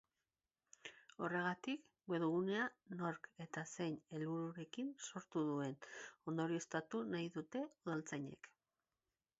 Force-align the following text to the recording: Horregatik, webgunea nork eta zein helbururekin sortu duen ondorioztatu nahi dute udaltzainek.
Horregatik, 1.25 1.83
webgunea 2.13 2.63
nork 3.01 3.29
eta 3.45 3.65
zein 3.75 4.01
helbururekin 4.15 4.91
sortu 5.11 5.45
duen 5.51 5.77
ondorioztatu 6.33 7.05
nahi 7.15 7.31
dute 7.39 7.65
udaltzainek. 7.71 8.53